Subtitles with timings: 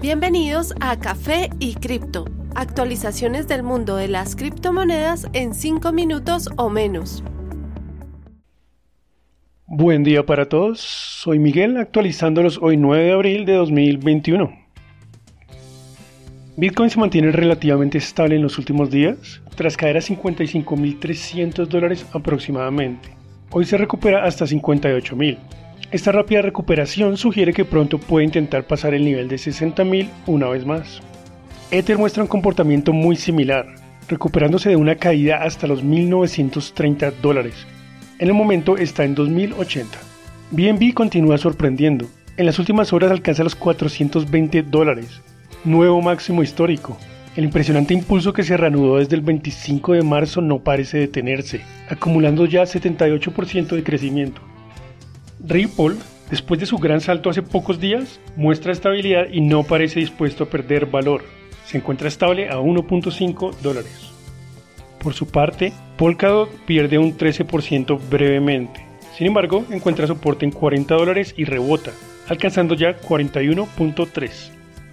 [0.00, 6.70] Bienvenidos a Café y Cripto, actualizaciones del mundo de las criptomonedas en 5 minutos o
[6.70, 7.22] menos.
[9.66, 14.50] Buen día para todos, soy Miguel actualizándolos hoy 9 de abril de 2021.
[16.56, 23.10] Bitcoin se mantiene relativamente estable en los últimos días, tras caer a 55.300 dólares aproximadamente.
[23.50, 25.36] Hoy se recupera hasta 58.000.
[25.90, 30.64] Esta rápida recuperación sugiere que pronto puede intentar pasar el nivel de 60.000 una vez
[30.64, 31.00] más.
[31.72, 33.66] Ether muestra un comportamiento muy similar,
[34.08, 37.66] recuperándose de una caída hasta los 1.930 dólares.
[38.18, 39.86] En el momento está en 2.080.
[40.50, 42.06] BNB continúa sorprendiendo.
[42.36, 45.20] En las últimas horas alcanza los 420 dólares,
[45.64, 46.98] nuevo máximo histórico.
[47.36, 52.46] El impresionante impulso que se reanudó desde el 25 de marzo no parece detenerse, acumulando
[52.46, 54.42] ya 78% de crecimiento.
[55.46, 55.96] Ripple,
[56.30, 60.50] después de su gran salto hace pocos días, muestra estabilidad y no parece dispuesto a
[60.50, 61.24] perder valor.
[61.64, 64.10] Se encuentra estable a 1.5 dólares.
[65.02, 68.84] Por su parte, Polkadot pierde un 13% brevemente.
[69.16, 71.92] Sin embargo, encuentra soporte en 40 dólares y rebota,
[72.28, 74.30] alcanzando ya 41.3.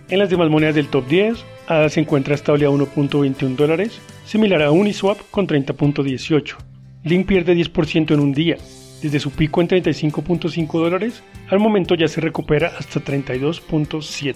[0.09, 4.61] En las demás monedas del top 10, ADA se encuentra estable a 1.21 dólares, similar
[4.61, 6.56] a Uniswap con 30.18.
[7.04, 8.58] Link pierde 10% en un día,
[9.02, 14.36] desde su pico en 35.5 dólares, al momento ya se recupera hasta 32.7.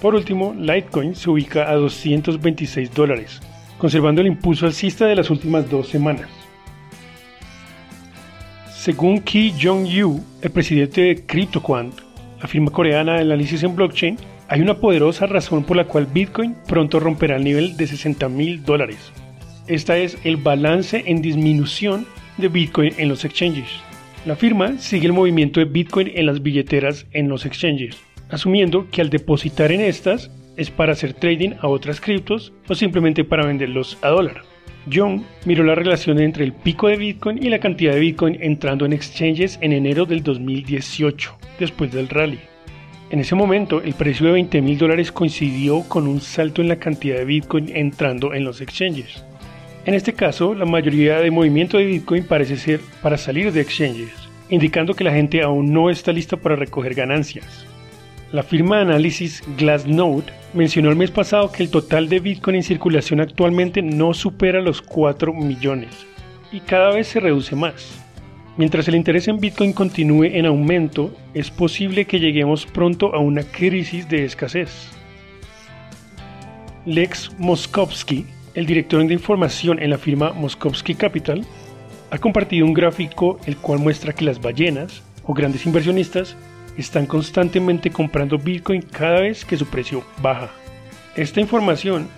[0.00, 3.40] Por último, Litecoin se ubica a 226 dólares,
[3.78, 6.28] conservando el impulso alcista de las últimas dos semanas.
[8.74, 11.94] Según Ki Jong-yu, el presidente de CryptoQuant,
[12.40, 14.16] la firma coreana de análisis en blockchain,
[14.48, 18.64] hay una poderosa razón por la cual Bitcoin pronto romperá el nivel de 60 mil
[18.64, 19.12] dólares.
[19.66, 23.80] Esta es el balance en disminución de Bitcoin en los exchanges.
[24.26, 27.96] La firma sigue el movimiento de Bitcoin en las billeteras en los exchanges,
[28.28, 33.24] asumiendo que al depositar en estas es para hacer trading a otras criptos o simplemente
[33.24, 34.42] para venderlos a dólar.
[34.92, 38.84] John miró la relación entre el pico de Bitcoin y la cantidad de Bitcoin entrando
[38.84, 42.40] en exchanges en enero del 2018, después del rally.
[43.10, 46.76] En ese momento, el precio de 20 mil dólares coincidió con un salto en la
[46.76, 49.24] cantidad de Bitcoin entrando en los exchanges.
[49.86, 54.12] En este caso, la mayoría de movimiento de Bitcoin parece ser para salir de exchanges,
[54.50, 57.64] indicando que la gente aún no está lista para recoger ganancias.
[58.30, 62.62] La firma de análisis Glassnode mencionó el mes pasado que el total de Bitcoin en
[62.62, 66.06] circulación actualmente no supera los 4 millones
[66.52, 67.98] y cada vez se reduce más.
[68.58, 73.44] Mientras el interés en Bitcoin continúe en aumento, es posible que lleguemos pronto a una
[73.44, 74.90] crisis de escasez.
[76.84, 81.44] Lex Moskowski el director de información en la firma Moskovsky Capital
[82.10, 86.36] ha compartido un gráfico el cual muestra que las ballenas o grandes inversionistas
[86.76, 90.50] están constantemente comprando Bitcoin cada vez que su precio baja.
[91.14, 92.08] Esta información,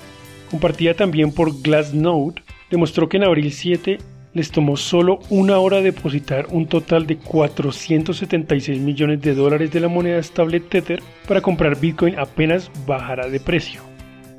[0.50, 3.98] compartida también por Glassnode, demostró que en abril 7
[4.34, 9.88] les tomó solo una hora depositar un total de 476 millones de dólares de la
[9.88, 13.82] moneda estable Tether para comprar Bitcoin apenas bajara de precio.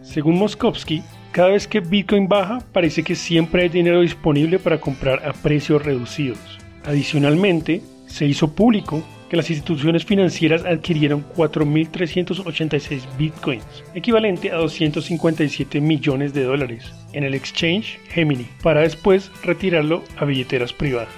[0.02, 5.28] Según Moskovsky, cada vez que Bitcoin baja, parece que siempre hay dinero disponible para comprar
[5.28, 6.38] a precios reducidos.
[6.86, 16.36] Adicionalmente, se hizo público que las instituciones financieras adquirieron 4.386 bitcoins, equivalente a 257 millones
[16.36, 21.10] de dólares, en el exchange Gemini, para después retirarlo a billeteras privadas.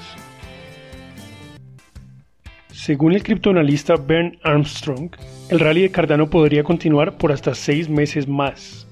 [2.72, 5.10] Según el criptoanalista Ben Armstrong,
[5.50, 8.86] el rally de Cardano podría continuar por hasta seis meses más.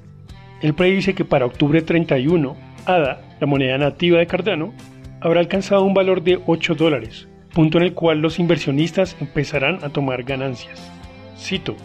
[0.63, 4.73] Él predice que para octubre 31, ADA, la moneda nativa de Cardano,
[5.19, 9.89] habrá alcanzado un valor de 8 dólares, punto en el cual los inversionistas empezarán a
[9.89, 10.89] tomar ganancias.
[11.37, 11.75] Cito,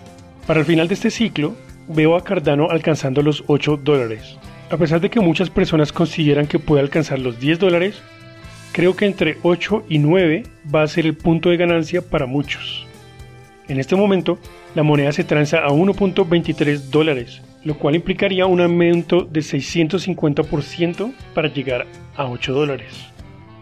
[0.46, 1.56] para el final de este ciclo,
[1.88, 4.38] veo a Cardano alcanzando los 8 dólares.
[4.70, 8.00] A pesar de que muchas personas consideran que puede alcanzar los 10 dólares,
[8.70, 12.86] creo que entre 8 y 9 va a ser el punto de ganancia para muchos.
[13.66, 14.38] En este momento,
[14.76, 21.52] la moneda se transa a 1.23 dólares, lo cual implicaría un aumento de 650% para
[21.52, 21.86] llegar
[22.16, 22.94] a 8 dólares.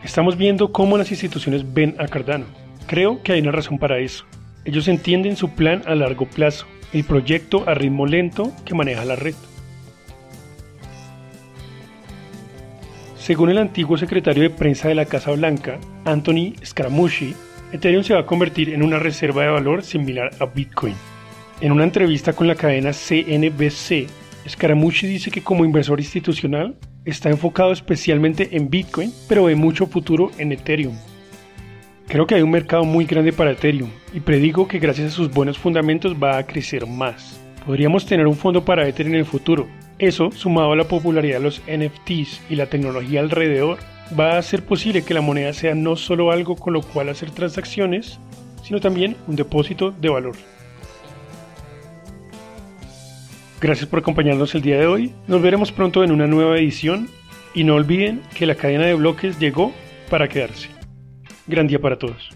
[0.04, 2.46] Estamos viendo cómo las instituciones ven a Cardano.
[2.86, 4.24] Creo que hay una razón para eso.
[4.64, 9.16] Ellos entienden su plan a largo plazo, el proyecto a ritmo lento que maneja la
[9.16, 9.34] red.
[13.16, 17.34] Según el antiguo secretario de prensa de la Casa Blanca, Anthony Scaramucci,
[17.72, 20.94] Ethereum se va a convertir en una reserva de valor similar a Bitcoin.
[21.58, 24.08] En una entrevista con la cadena CNBC,
[24.46, 26.76] Scaramucci dice que como inversor institucional
[27.06, 30.94] está enfocado especialmente en Bitcoin, pero ve mucho futuro en Ethereum.
[32.08, 35.30] Creo que hay un mercado muy grande para Ethereum y predigo que gracias a sus
[35.30, 37.40] buenos fundamentos va a crecer más.
[37.64, 39.66] Podríamos tener un fondo para Ether en el futuro.
[39.98, 43.78] Eso, sumado a la popularidad de los NFTs y la tecnología alrededor,
[44.18, 47.30] va a hacer posible que la moneda sea no solo algo con lo cual hacer
[47.30, 48.20] transacciones,
[48.62, 50.36] sino también un depósito de valor.
[53.60, 55.14] Gracias por acompañarnos el día de hoy.
[55.26, 57.08] Nos veremos pronto en una nueva edición
[57.54, 59.72] y no olviden que la cadena de bloques llegó
[60.10, 60.68] para quedarse.
[61.46, 62.35] Gran día para todos.